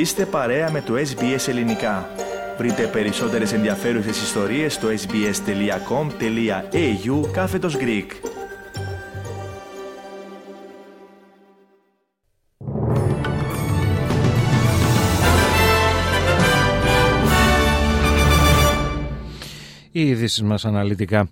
[0.00, 2.08] Είστε παρέα με το SBS Ελληνικά.
[2.58, 6.10] Βρείτε περισσότερες ενδιαφέρουσες ιστορίες στο sbs.com.au
[7.32, 8.06] κάθετος Greek.
[19.90, 21.30] Οι ειδήσεις μας αναλυτικά.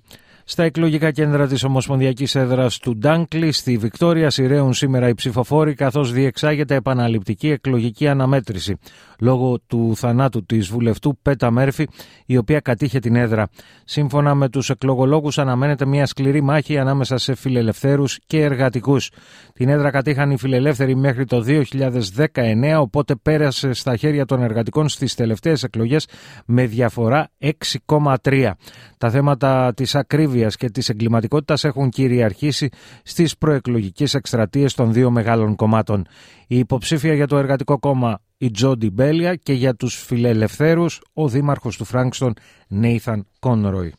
[0.51, 6.13] Στα εκλογικά κέντρα της Ομοσπονδιακής Έδρας του Ντάνκλι στη Βικτόρια σειραίουν σήμερα οι ψηφοφόροι καθώς
[6.13, 8.79] διεξάγεται επαναληπτική εκλογική αναμέτρηση
[9.21, 11.89] λόγω του θανάτου της βουλευτού Πέτα Μέρφη
[12.27, 13.49] η οποία κατήχε την έδρα.
[13.85, 19.11] Σύμφωνα με τους εκλογολόγους αναμένεται μια σκληρή μάχη ανάμεσα σε φιλελευθέρους και εργατικούς.
[19.55, 25.15] Την έδρα κατήχαν οι φιλελεύθεροι μέχρι το 2019 οπότε πέρασε στα χέρια των εργατικών στις
[25.15, 26.09] τελευταίες εκλογές
[26.47, 28.51] με διαφορά 6,3.
[28.99, 29.95] Τα θέματα της
[30.39, 32.69] ακρίβειας και της εγκληματικότητας έχουν κυριαρχήσει
[33.03, 36.07] στις προεκλογικές εκστρατείες των δύο μεγάλων κομμάτων.
[36.47, 41.77] Η υποψήφια για το Εργατικό Κόμμα η Τζόντι Μπέλια και για τους φιλελευθέρους ο δήμαρχος
[41.77, 42.35] του Φράγκστον
[42.69, 43.95] Νέιθαν Κόνροϊ.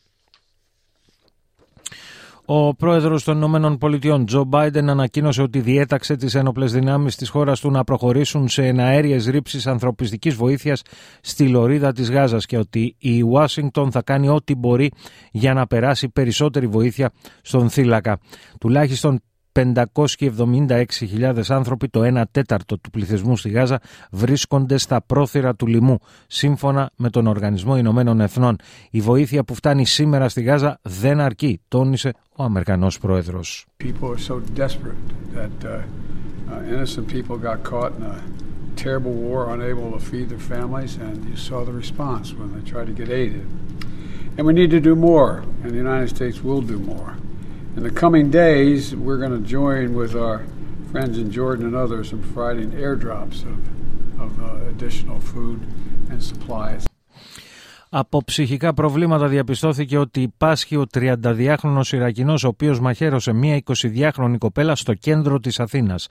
[2.52, 7.60] Ο πρόεδρος των Ηνωμένων Πολιτειών, Τζο Μπάιντεν, ανακοίνωσε ότι διέταξε τις ένοπλες δυνάμεις της χώρας
[7.60, 10.82] του να προχωρήσουν σε εναέριες ρήψεις ανθρωπιστικής βοήθειας
[11.20, 14.90] στη λωρίδα της Γάζας και ότι η Ουάσιγκτον θα κάνει ό,τι μπορεί
[15.30, 18.18] για να περάσει περισσότερη βοήθεια στον θύλακα.
[18.60, 19.20] Τουλάχιστον
[19.52, 26.90] 576.000 άνθρωποι, το 1 τέταρτο του πληθυσμού στη Γάζα, βρίσκονται στα πρόθυρα του λοιμού, σύμφωνα
[26.96, 28.56] με τον Οργανισμό Ηνωμένων Εθνών.
[28.90, 33.66] Η βοήθεια που φτάνει σήμερα στη Γάζα δεν αρκεί, τόνισε ο Αμερικανός Πρόεδρος.
[38.76, 42.86] terrible war, unable to feed their families, and you saw the response when they tried
[42.86, 43.32] to get aid.
[44.36, 45.30] And we need to do more,
[45.62, 47.10] and the United States will do more.
[47.80, 50.38] In the coming days, we're going to join with our
[50.92, 53.58] friends in Jordan and others in providing airdrops of,
[54.24, 55.58] of uh, additional food
[56.10, 56.84] and supplies.
[57.88, 64.74] Από ψυχικά προβλήματα διαπιστώθηκε ότι υπάσχει ο 32χρονος Ιρακινός ο οποίος μαχαίρωσε μία 22χρονη κοπέλα
[64.76, 66.08] στο κέντρο της Αθήνας.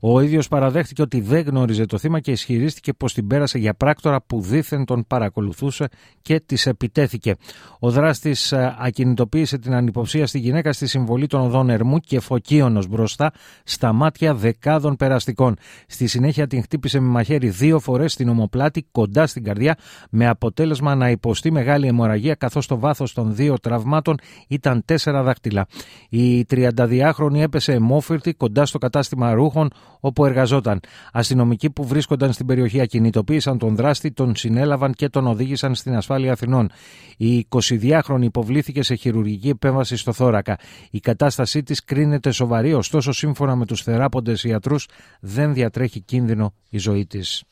[0.00, 4.22] Ο ίδιος παραδέχτηκε ότι δεν γνώριζε το θύμα και ισχυρίστηκε πως την πέρασε για πράκτορα
[4.22, 5.88] που δήθεν τον παρακολουθούσε
[6.22, 7.34] και της επιτέθηκε.
[7.78, 12.86] Ο δράστης ε, ακινητοποίησε την ανυποψία στη γυναίκα στη συμβολή των οδών Ερμού και φωκίωνος
[12.86, 13.32] μπροστά
[13.64, 15.56] στα μάτια δεκάδων περαστικών.
[15.86, 19.76] Στη συνέχεια την χτύπησε με μαχαίρι δύο φορές στην ομοπλάτη κοντά στην καρδιά,
[20.10, 24.16] με αποτέλεσμα να υποστεί μεγάλη αιμορραγία, καθώς το βάθος των δύο τραυμάτων
[24.48, 25.66] ήταν τέσσερα δάχτυλα.
[26.08, 30.80] Η 32χρονη έπεσε αιμόφυρτη κοντά στο κατάστημα ρούχων όπου εργαζόταν.
[31.12, 36.32] Αστυνομικοί που βρίσκονταν στην περιοχή ακινητοποίησαν τον δράστη, τον συνέλαβαν και τον οδήγησαν στην ασφάλεια
[36.32, 36.70] Αθηνών.
[37.16, 40.58] Η 22χρονη υποβλήθηκε σε χειρουργική επέμβαση στο θώρακα.
[40.90, 44.88] Η κατάστασή της κρίνεται σοβαρή, ωστόσο σύμφωνα με τους θεράποντες ιατρούς
[45.20, 47.44] δεν διατρέχει κίνδυνο η ζωή της.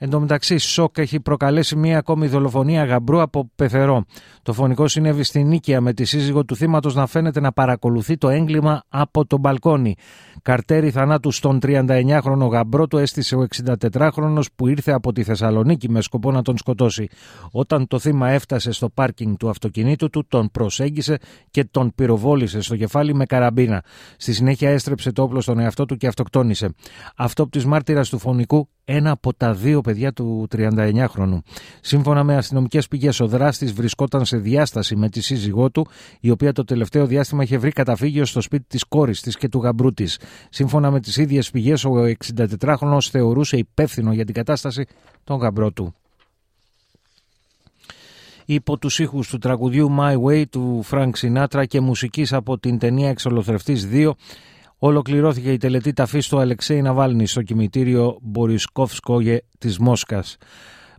[0.00, 4.04] Εν τω μεταξύ, σοκ έχει προκαλέσει μία ακόμη δολοφονία γαμπρού από πεθερό.
[4.42, 8.28] Το φωνικό συνέβη στην Νίκαια με τη σύζυγο του θύματος να φαίνεται να παρακολουθεί το
[8.28, 9.94] έγκλημα από το μπαλκόνι.
[10.42, 13.46] Καρτέρι θανάτου στον 39χρονο γαμπρό του έστησε ο
[13.90, 17.08] 64χρονο που ήρθε από τη Θεσσαλονίκη με σκοπό να τον σκοτώσει.
[17.50, 21.18] Όταν το θύμα έφτασε στο πάρκινγκ του αυτοκινήτου του, τον προσέγγισε
[21.50, 23.82] και τον πυροβόλησε στο κεφάλι με καραμπίνα.
[24.16, 26.74] Στη συνέχεια έστρεψε το όπλο στον εαυτό του και αυτοκτόνησε.
[27.16, 31.38] Αυτό από τη μάρτυρας του φωνικού ένα από τα δύο παιδιά του 39χρονου.
[31.80, 35.86] Σύμφωνα με αστυνομικές πηγές, ο δράστης βρισκόταν σε διάσταση με τη σύζυγό του,
[36.20, 39.58] η οποία το τελευταίο διάστημα είχε βρει καταφύγιο στο σπίτι της κόρης της και του
[39.58, 40.18] γαμπρού της.
[40.50, 41.92] Σύμφωνα με τις ίδιες πηγές, ο
[42.60, 44.86] 64χρονο θεωρούσε υπεύθυνο για την κατάσταση
[45.24, 45.94] τον γαμπρό του.
[48.44, 53.08] Υπό τους ήχους του τραγουδιού My Way του Frank Sinatra και μουσικής από την ταινία
[53.08, 54.10] Εξολοθρευτής 2
[54.78, 60.36] ολοκληρώθηκε η τελετή ταφής του Αλεξέη Ναβάλνη στο κημητήριο Μπορισκόφσκογε της Μόσχας.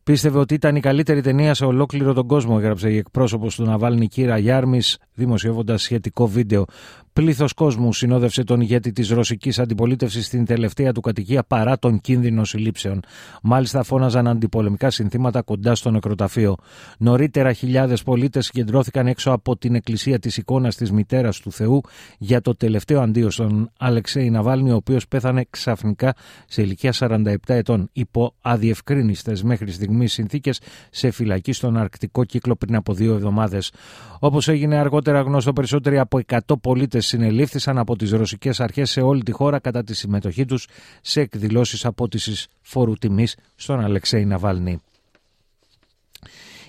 [0.04, 4.08] Πίστευε ότι ήταν η καλύτερη ταινία σε ολόκληρο τον κόσμο, έγραψε η εκπρόσωπος του Ναβάλνη
[4.08, 6.66] Κύρα Γιάρμης, δημοσιεύοντας σχετικό βίντεο.
[7.14, 12.44] Πλήθος κόσμου συνόδευσε τον ηγέτη της ρωσικής αντιπολίτευσης στην τελευταία του κατοικία παρά τον κίνδυνο
[12.44, 13.00] συλλήψεων.
[13.42, 16.56] Μάλιστα φώναζαν αντιπολεμικά συνθήματα κοντά στο νεκροταφείο.
[16.98, 21.82] Νωρίτερα χιλιάδες πολίτες συγκεντρώθηκαν έξω από την εκκλησία της εικόνας της μητέρας του Θεού
[22.18, 26.14] για το τελευταίο αντίο στον Αλεξέη Ναβάλνη, ο οποίος πέθανε ξαφνικά
[26.48, 30.60] σε ηλικία 47 ετών υπό αδιευκρίνηστες μέχρι στιγμής συνθήκες
[30.90, 33.72] σε φυλακή στον Αρκτικό κύκλο πριν από δύο εβδομάδες.
[34.20, 39.24] Όπως έγινε αργότερα γνωστό, περισσότεροι από 100 πολίτες συνελήφθησαν από τις ρωσικές αρχές σε όλη
[39.24, 40.68] τη χώρα κατά τη συμμετοχή τους
[41.02, 44.82] σε εκδηλώσεις απότησης φόρου τιμής στον Αλεξέη Ναβάλνη.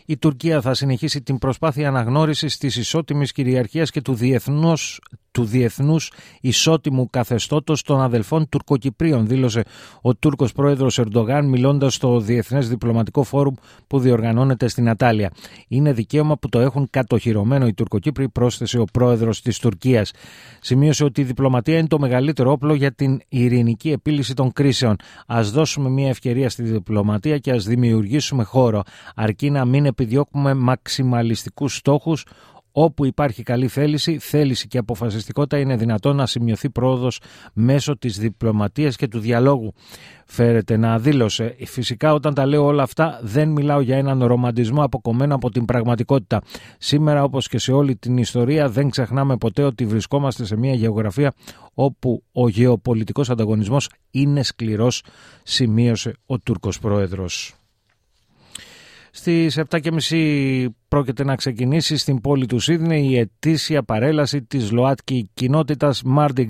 [0.06, 5.00] Η Τουρκία θα συνεχίσει την προσπάθεια αναγνώρισης της ισότιμης κυριαρχίας και του διεθνούς
[5.32, 9.64] του διεθνούς ισότιμου καθεστώτος των αδελφών Τουρκοκυπρίων, δήλωσε
[10.02, 13.54] ο Τούρκος πρόεδρος Ερντογάν μιλώντας στο Διεθνές Διπλωματικό Φόρουμ
[13.86, 15.30] που διοργανώνεται στην Ατάλια.
[15.68, 20.10] Είναι δικαίωμα που το έχουν κατοχυρωμένο οι Τουρκοκύπροι, πρόσθεσε ο πρόεδρος της Τουρκίας.
[20.60, 24.96] Σημείωσε ότι η διπλωματία είναι το μεγαλύτερο όπλο για την ειρηνική επίλυση των κρίσεων.
[25.26, 28.82] Ας δώσουμε μια ευκαιρία στη διπλωματία και ας δημιουργήσουμε χώρο,
[29.14, 32.24] αρκεί να μην επιδιώκουμε μαξιμαλιστικούς στόχους
[32.72, 37.20] Όπου υπάρχει καλή θέληση, θέληση και αποφασιστικότητα είναι δυνατόν να σημειωθεί πρόοδος
[37.52, 39.72] μέσω της διπλωματίας και του διαλόγου.
[40.26, 41.56] Φέρεται να δήλωσε.
[41.66, 46.42] Φυσικά όταν τα λέω όλα αυτά δεν μιλάω για έναν ρομαντισμό αποκομμένο από την πραγματικότητα.
[46.78, 51.32] Σήμερα όπως και σε όλη την ιστορία δεν ξεχνάμε ποτέ ότι βρισκόμαστε σε μια γεωγραφία
[51.74, 55.02] όπου ο γεωπολιτικός ανταγωνισμός είναι σκληρός,
[55.42, 57.59] σημείωσε ο Τούρκος Πρόεδρος.
[59.12, 66.02] Στις 7.30 πρόκειται να ξεκινήσει στην πόλη του Σίδνεϊ η ετήσια παρέλαση της ΛΟΑΤΚΙ κοινότητας
[66.16, 66.46] Mardi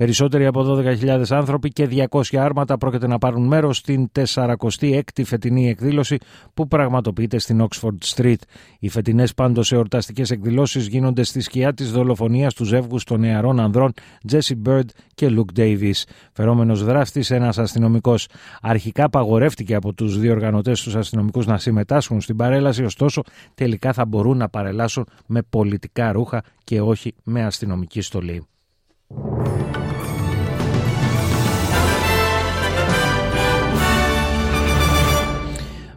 [0.00, 6.18] Περισσότεροι από 12.000 άνθρωποι και 200 άρματα πρόκειται να πάρουν μέρος στην 46η φετινή εκδήλωση
[6.54, 8.38] που πραγματοποιείται στην Oxford Street.
[8.78, 13.92] Οι φετινές πάντως εορταστικές εκδηλώσεις γίνονται στη σκιά της δολοφονίας του ζεύγους των νεαρών ανδρών
[14.32, 16.02] Jesse Bird και Luke Davis.
[16.32, 18.28] Φερόμενος δράστης ένας αστυνομικός.
[18.60, 23.22] Αρχικά παγορεύτηκε από τους διοργανωτές τους αστυνομικούς να συμμετάσχουν στην παρέλαση, ωστόσο
[23.54, 28.44] τελικά θα μπορούν να παρελάσουν με πολιτικά ρούχα και όχι με αστυνομική στολή.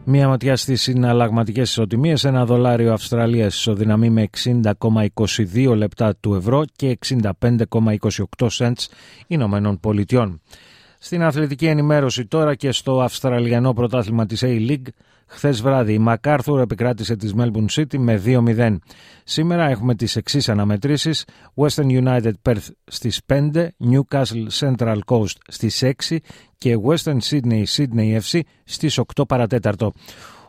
[0.06, 2.24] Μία ματιά στις συναλλαγματικές ισοτιμίες.
[2.24, 8.86] Ένα δολάριο Αυστραλίας ισοδυναμεί με 60,22 λεπτά του ευρώ και 65,28 cents
[9.26, 10.40] Ηνωμένων Πολιτειών.
[11.04, 14.86] Στην αθλητική ενημέρωση τώρα και στο Αυστραλιανό πρωτάθλημα της A-League
[15.26, 18.76] Χθες βράδυ η MacArthur επικράτησε της Melbourne City με 2-0.
[19.24, 21.24] Σήμερα έχουμε τις εξής αναμετρήσεις.
[21.54, 26.20] Western United Perth στις 5, Newcastle Central Coast στις 6
[26.58, 29.92] και Western Sydney Sydney FC στις 8 παρατέταρτο.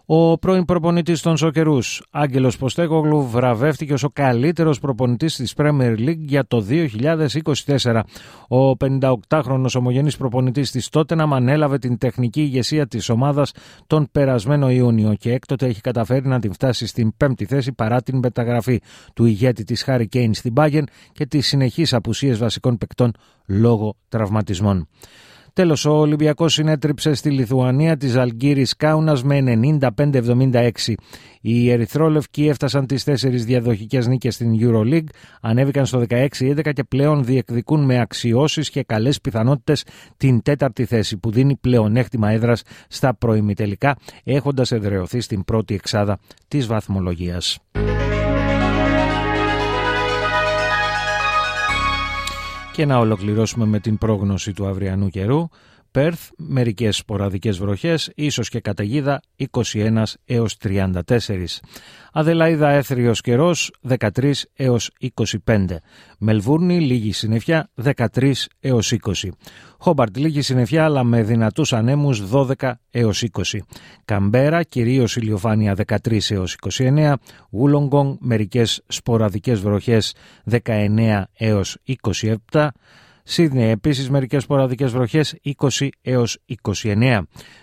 [0.07, 6.17] Ο πρώην προπονητής των Σοκερούς, Άγγελος Ποστέκογλου, βραβεύτηκε ως ο καλύτερος προπονητής της Premier League
[6.17, 8.03] για το 2024.
[8.47, 13.51] Ο 58χρονο ομογενής προπονητής της Τότεναμ ανέλαβε την τεχνική ηγεσία της ομάδας
[13.87, 18.17] τον περασμένο Ιούνιο και έκτοτε έχει καταφέρει να την φτάσει στην πέμπτη θέση παρά την
[18.17, 18.81] μεταγραφή
[19.13, 23.11] του ηγέτη της Χάρη Κέιν στην Πάγεν και τις συνεχείς απουσίες βασικών παικτών
[23.45, 24.87] λόγω τραυματισμών.
[25.55, 30.95] Τέλος, ο Ολυμπιακός συνέτριψε στη Λιθουανία της Αλγύρης Κάουνας με 95-76.
[31.41, 35.07] Οι Ερυθρόλευκοι έφτασαν τις τέσσερις διαδοχικές νίκες στην Euroleague,
[35.41, 39.83] ανέβηκαν στο 16-11 και πλέον διεκδικούν με αξιώσεις και καλές πιθανότητες
[40.17, 46.67] την τέταρτη θέση που δίνει πλεονέκτημα έδρας στα προημιτελικά, έχοντας εδρεωθεί στην πρώτη εξάδα της
[46.67, 47.59] βαθμολογίας.
[52.75, 55.47] Και να ολοκληρώσουμε με την πρόγνωση του αυριανού καιρού.
[55.95, 61.61] Πέρθ, μερικές σποραδικές βροχές, ίσως και καταιγίδα 21 έως 34.
[62.11, 64.91] Αδελαίδα έθριος καιρός 13 έως
[65.45, 65.65] 25.
[66.17, 69.29] Μελβούρνη λίγη συννεφιά 13 έως 20.
[69.77, 73.41] Χόμπαρτ λίγη συννεφιά αλλά με δυνατούς ανέμους 12 έως 20.
[74.05, 77.13] Καμπέρα κυρίως ηλιοφάνεια 13 έως 29.
[77.51, 81.77] Γουλονγκong μερικές σποραδικές βροχές 19 έως
[82.51, 82.67] 27.
[83.27, 87.21] Σίδνεϊ επίσης μερικές σποραδικές βροχές 20 έως 29.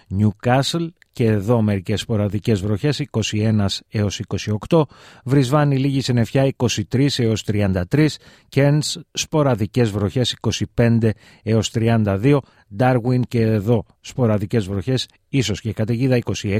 [0.08, 4.20] Νιουκάσλ και εδώ μερικές σποραδικές βροχές 21 έως
[4.68, 4.82] 28,
[5.24, 10.36] Βρισβάνη λίγη συννεφιά 23 έως 33, Κέντς σποραδικές βροχές
[10.76, 11.10] 25
[11.42, 12.38] έως 32,
[12.76, 16.58] Ντάρουιν και εδώ σποραδικές βροχές, ίσως και καταιγίδα 26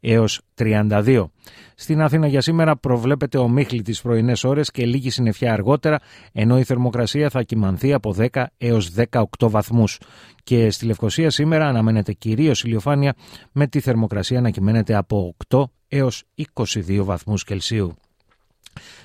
[0.00, 1.30] έως 32.
[1.74, 5.98] Στην Αθήνα για σήμερα προβλέπεται ομίχλη τις πρωινές ώρες και λίγη συννεφιά αργότερα,
[6.32, 9.98] ενώ η θερμοκρασία θα κοιμανθεί από 10 έως 18 βαθμούς.
[10.42, 13.14] Και στη Λευκοσία σήμερα αναμένεται κυρίως ηλιοφάνεια
[13.52, 16.24] με τη θερμοκρασία να κυμαίνεται από 8 έως
[16.54, 17.96] 22 βαθμούς Κελσίου.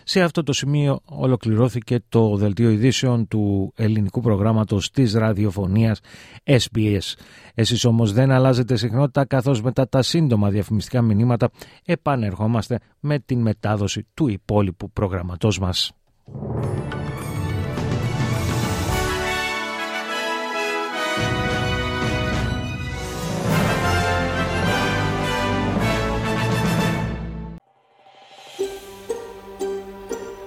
[0.03, 5.99] Σε αυτό το σημείο ολοκληρώθηκε το δελτίο ειδήσεων του ελληνικού προγράμματος της ραδιοφωνίας
[6.43, 7.13] SBS.
[7.53, 11.49] Εσείς όμως δεν αλλάζετε συχνότητα καθώς μετά τα σύντομα διαφημιστικά μηνύματα
[11.85, 15.91] επανερχόμαστε με την μετάδοση του υπόλοιπου προγραμματός μας.